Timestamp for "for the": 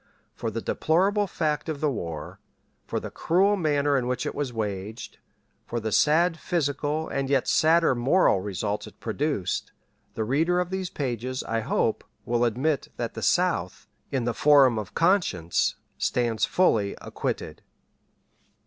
0.33-0.63, 2.87-3.11, 5.67-5.91